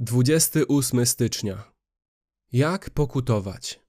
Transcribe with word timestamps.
28 0.00 1.06
stycznia. 1.06 1.72
Jak 2.52 2.90
pokutować? 2.90 3.80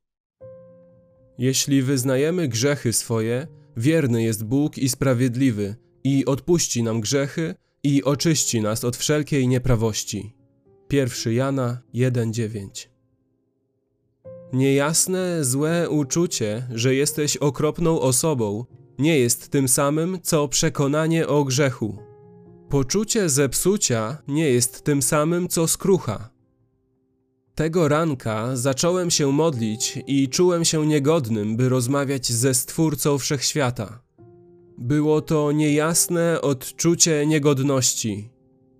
Jeśli 1.37 1.81
wyznajemy 1.81 2.47
grzechy 2.47 2.93
swoje, 2.93 3.47
wierny 3.77 4.23
jest 4.23 4.43
Bóg 4.43 4.77
i 4.77 4.89
sprawiedliwy, 4.89 5.75
i 6.03 6.25
odpuści 6.25 6.83
nam 6.83 7.01
grzechy, 7.01 7.55
i 7.83 8.03
oczyści 8.03 8.61
nas 8.61 8.83
od 8.83 8.97
wszelkiej 8.97 9.47
nieprawości. 9.47 10.35
1 10.91 11.33
Jana 11.33 11.81
1:9. 11.93 12.89
Niejasne, 14.53 15.45
złe 15.45 15.89
uczucie, 15.89 16.67
że 16.71 16.95
jesteś 16.95 17.37
okropną 17.37 17.99
osobą, 17.99 18.65
nie 18.99 19.19
jest 19.19 19.49
tym 19.49 19.67
samym, 19.67 20.17
co 20.21 20.47
przekonanie 20.47 21.27
o 21.27 21.43
grzechu. 21.43 22.08
Poczucie 22.69 23.29
zepsucia 23.29 24.17
nie 24.27 24.49
jest 24.49 24.81
tym 24.81 25.01
samym 25.01 25.47
co 25.47 25.67
skrucha. 25.67 26.29
Tego 27.55 27.87
ranka 27.87 28.55
zacząłem 28.55 29.11
się 29.11 29.31
modlić 29.31 29.99
i 30.07 30.29
czułem 30.29 30.65
się 30.65 30.87
niegodnym, 30.87 31.57
by 31.57 31.69
rozmawiać 31.69 32.31
ze 32.31 32.53
Stwórcą 32.53 33.17
Wszechświata. 33.17 34.03
Było 34.77 35.21
to 35.21 35.51
niejasne 35.51 36.41
odczucie 36.41 37.25
niegodności, 37.27 38.29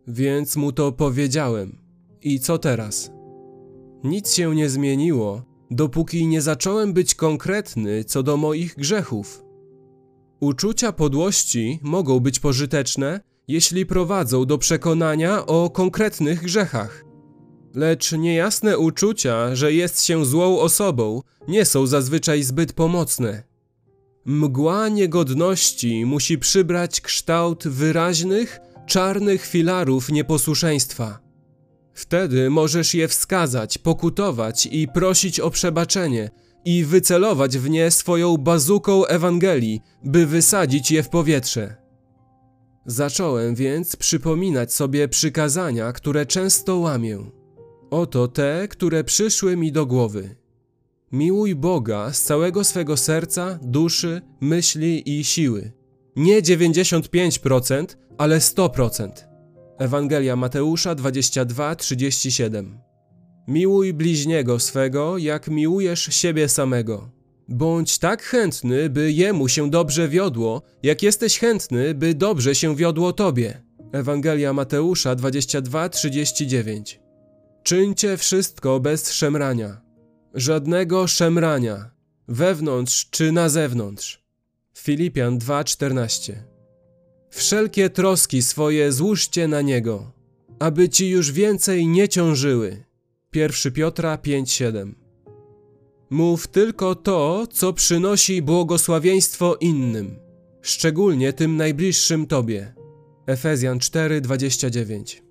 więc 0.07 0.55
mu 0.55 0.71
to 0.71 0.91
powiedziałem. 0.91 1.77
I 2.21 2.39
co 2.39 2.57
teraz? 2.57 3.11
Nic 4.03 4.33
się 4.33 4.55
nie 4.55 4.69
zmieniło, 4.69 5.43
dopóki 5.71 6.27
nie 6.27 6.41
zacząłem 6.41 6.93
być 6.93 7.15
konkretny 7.15 8.03
co 8.03 8.23
do 8.23 8.37
moich 8.37 8.75
grzechów. 8.75 9.43
Uczucia 10.39 10.91
podłości 10.91 11.79
mogą 11.81 12.19
być 12.19 12.39
pożyteczne, 12.39 13.29
jeśli 13.49 13.85
prowadzą 13.85 14.45
do 14.45 14.57
przekonania 14.57 15.45
o 15.45 15.69
konkretnych 15.69 16.41
grzechach. 16.41 17.05
Lecz 17.75 18.11
niejasne 18.11 18.77
uczucia, 18.77 19.55
że 19.55 19.73
jest 19.73 20.05
się 20.05 20.25
złą 20.25 20.59
osobą, 20.59 21.21
nie 21.47 21.65
są 21.65 21.87
zazwyczaj 21.87 22.43
zbyt 22.43 22.73
pomocne. 22.73 23.43
Mgła 24.25 24.89
niegodności 24.89 26.05
musi 26.05 26.37
przybrać 26.37 27.01
kształt 27.01 27.67
wyraźnych, 27.67 28.59
czarnych 28.87 29.45
filarów 29.45 30.09
nieposłuszeństwa. 30.09 31.19
Wtedy 31.93 32.49
możesz 32.49 32.93
je 32.93 33.07
wskazać, 33.07 33.77
pokutować 33.77 34.65
i 34.71 34.87
prosić 34.87 35.39
o 35.39 35.49
przebaczenie 35.49 36.29
i 36.65 36.83
wycelować 36.83 37.57
w 37.57 37.69
nie 37.69 37.91
swoją 37.91 38.37
bazuką 38.37 39.05
Ewangelii, 39.05 39.81
by 40.03 40.25
wysadzić 40.25 40.91
je 40.91 41.03
w 41.03 41.09
powietrze. 41.09 41.88
Zacząłem 42.89 43.55
więc 43.55 43.95
przypominać 43.95 44.73
sobie 44.73 45.07
przykazania, 45.07 45.91
które 45.93 46.25
często 46.25 46.77
łamię. 46.77 47.19
Oto 47.91 48.27
te, 48.27 48.67
które 48.67 49.03
przyszły 49.03 49.57
mi 49.57 49.71
do 49.71 49.85
głowy. 49.85 50.35
Miłuj 51.11 51.55
Boga 51.55 52.13
z 52.13 52.21
całego 52.21 52.63
swego 52.63 52.97
serca, 52.97 53.59
duszy, 53.61 54.21
myśli 54.41 55.19
i 55.19 55.23
siły. 55.23 55.71
Nie 56.15 56.41
95%, 56.41 57.85
ale 58.17 58.39
100%. 58.39 59.09
Ewangelia 59.77 60.35
Mateusza 60.35 60.95
22:37. 60.95 62.77
Miłuj 63.47 63.93
bliźniego 63.93 64.59
swego, 64.59 65.17
jak 65.17 65.47
miłujesz 65.47 66.03
siebie 66.03 66.49
samego. 66.49 67.18
Bądź 67.51 67.97
tak 67.97 68.23
chętny, 68.23 68.89
by 68.89 69.11
jemu 69.11 69.47
się 69.47 69.69
dobrze 69.69 70.09
wiodło, 70.09 70.61
jak 70.83 71.03
jesteś 71.03 71.39
chętny, 71.39 71.93
by 71.93 72.13
dobrze 72.13 72.55
się 72.55 72.75
wiodło 72.75 73.13
tobie. 73.13 73.61
Ewangelia 73.91 74.53
Mateusza 74.53 75.15
22:39. 75.15 76.99
Czyńcie 77.63 78.17
wszystko 78.17 78.79
bez 78.79 79.11
szemrania. 79.11 79.81
Żadnego 80.33 81.07
szemrania, 81.07 81.91
wewnątrz 82.27 83.09
czy 83.09 83.31
na 83.31 83.49
zewnątrz. 83.49 84.23
Filipian 84.77 85.39
2:14. 85.39 86.33
Wszelkie 87.29 87.89
troski 87.89 88.41
swoje 88.41 88.91
złóżcie 88.91 89.47
na 89.47 89.61
niego, 89.61 90.11
aby 90.59 90.89
ci 90.89 91.09
już 91.09 91.31
więcej 91.31 91.87
nie 91.87 92.09
ciążyły. 92.09 92.83
1 93.33 93.71
Piotra 93.71 94.17
5:7. 94.17 95.08
Mów 96.09 96.47
tylko 96.47 96.95
to, 96.95 97.47
co 97.51 97.73
przynosi 97.73 98.41
błogosławieństwo 98.41 99.55
innym, 99.55 100.19
szczególnie 100.61 101.33
tym 101.33 101.57
najbliższym 101.57 102.27
Tobie. 102.27 102.73
Efezjan 103.27 103.79
4:29. 103.79 105.21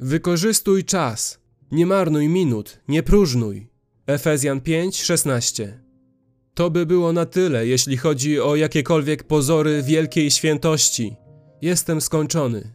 Wykorzystuj 0.00 0.84
czas, 0.84 1.40
nie 1.72 1.86
marnuj 1.86 2.28
minut, 2.28 2.80
nie 2.88 3.02
próżnuj. 3.02 3.66
Efezjan 4.06 4.60
5:16. 4.60 5.68
To 6.54 6.70
by 6.70 6.86
było 6.86 7.12
na 7.12 7.26
tyle, 7.26 7.66
jeśli 7.66 7.96
chodzi 7.96 8.40
o 8.40 8.56
jakiekolwiek 8.56 9.24
pozory 9.24 9.82
wielkiej 9.82 10.30
świętości. 10.30 11.16
Jestem 11.62 12.00
skończony. 12.00 12.74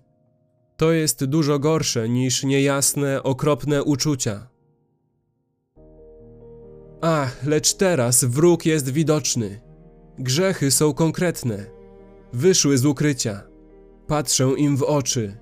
To 0.77 0.91
jest 0.91 1.25
dużo 1.25 1.59
gorsze 1.59 2.09
niż 2.09 2.43
niejasne, 2.43 3.23
okropne 3.23 3.83
uczucia. 3.83 4.50
Ach, 7.01 7.45
lecz 7.45 7.73
teraz 7.73 8.23
wróg 8.23 8.65
jest 8.65 8.89
widoczny. 8.89 9.61
Grzechy 10.19 10.71
są 10.71 10.93
konkretne. 10.93 11.65
Wyszły 12.33 12.77
z 12.77 12.85
ukrycia. 12.85 13.43
Patrzę 14.07 14.51
im 14.57 14.77
w 14.77 14.83
oczy. 14.83 15.37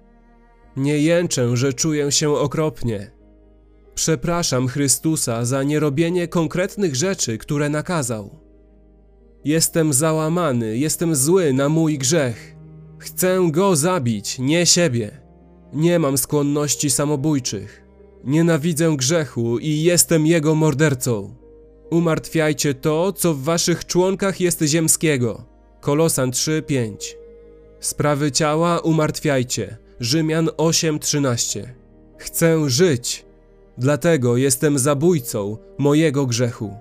Nie 0.78 1.00
jęczę, 1.00 1.58
że 1.58 1.74
czuję 1.74 2.12
się 2.12 2.32
okropnie. 2.32 3.12
Przepraszam 3.96 4.68
Chrystusa 4.68 5.46
za 5.46 5.64
nierobienie 5.64 6.28
konkretnych 6.28 6.96
rzeczy, 6.96 7.38
które 7.38 7.70
nakazał. 7.70 8.40
Jestem 9.46 9.94
załamany, 9.94 10.78
jestem 10.78 11.16
zły 11.16 11.54
na 11.54 11.70
mój 11.70 11.98
grzech. 11.98 12.56
Chcę 12.98 13.40
go 13.52 13.76
zabić, 13.76 14.40
nie 14.40 14.66
siebie. 14.66 15.22
Nie 15.74 16.00
mam 16.00 16.18
skłonności 16.18 16.90
samobójczych. 16.90 17.86
Nienawidzę 18.24 18.96
grzechu 18.98 19.60
i 19.60 19.82
jestem 19.82 20.26
jego 20.26 20.56
mordercą. 20.56 21.39
Umartwiajcie 21.90 22.74
to, 22.74 23.14
co 23.14 23.34
w 23.34 23.44
waszych 23.44 23.86
członkach 23.86 24.40
jest 24.42 24.62
ziemskiego. 24.62 25.46
Kolosan 25.82 26.32
3:5. 26.32 27.16
Sprawy 27.80 28.32
ciała 28.32 28.80
umartwiajcie. 28.80 29.78
Rzymian 30.00 30.50
8:13. 30.58 31.68
Chcę 32.18 32.70
żyć. 32.70 33.26
Dlatego 33.78 34.38
jestem 34.38 34.80
zabójcą 34.80 35.58
mojego 35.78 36.26
grzechu. 36.26 36.78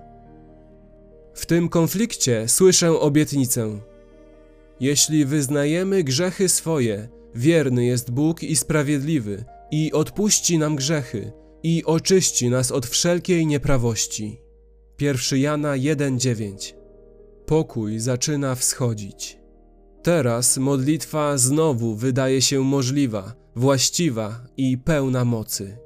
W 1.33 1.45
tym 1.45 1.69
konflikcie 1.69 2.47
słyszę 2.47 2.99
obietnicę. 2.99 3.79
Jeśli 4.79 5.25
wyznajemy 5.25 6.03
grzechy 6.03 6.49
swoje, 6.49 7.09
wierny 7.35 7.85
jest 7.85 8.11
Bóg 8.11 8.43
i 8.43 8.55
sprawiedliwy, 8.55 9.43
i 9.71 9.91
odpuści 9.93 10.57
nam 10.57 10.75
grzechy, 10.75 11.31
i 11.63 11.83
oczyści 11.85 12.49
nas 12.49 12.71
od 12.71 12.85
wszelkiej 12.85 13.45
nieprawości. 13.45 14.48
1 15.01 15.39
Jana 15.39 15.73
1:9 15.77 16.73
Pokój 17.45 17.99
zaczyna 17.99 18.55
wschodzić. 18.55 19.39
Teraz 20.03 20.57
modlitwa 20.57 21.37
znowu 21.37 21.95
wydaje 21.95 22.41
się 22.41 22.63
możliwa, 22.63 23.33
właściwa 23.55 24.41
i 24.57 24.77
pełna 24.77 25.25
mocy. 25.25 25.77